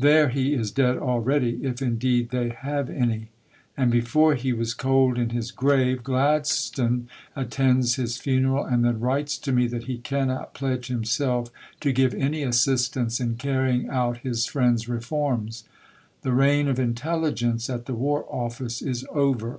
There 0.00 0.28
he 0.30 0.54
is 0.54 0.72
dead 0.72 0.96
already, 0.98 1.60
if 1.62 1.80
indeed 1.80 2.30
they 2.30 2.48
have 2.48 2.90
any. 2.90 3.28
And 3.76 3.92
before 3.92 4.34
he 4.34 4.52
was 4.52 4.74
cold 4.74 5.16
in 5.16 5.30
his 5.30 5.52
grave, 5.52 6.02
Gladstone 6.02 7.08
attends 7.36 7.94
his 7.94 8.16
funeral 8.16 8.64
and 8.64 8.84
then 8.84 8.98
writes 8.98 9.38
to 9.38 9.52
me 9.52 9.68
that 9.68 9.84
he 9.84 9.98
cannot 9.98 10.52
pledge 10.52 10.88
himself 10.88 11.52
to 11.78 11.92
give 11.92 12.12
any 12.12 12.42
assistance 12.42 13.20
in 13.20 13.36
carrying 13.36 13.88
out 13.88 14.18
his 14.18 14.46
friend's 14.46 14.88
reforms. 14.88 15.62
The 16.22 16.32
reign 16.32 16.66
of 16.66 16.80
intelligence 16.80 17.70
at 17.70 17.86
the 17.86 17.94
War 17.94 18.24
Office 18.28 18.82
is 18.82 19.06
over. 19.12 19.56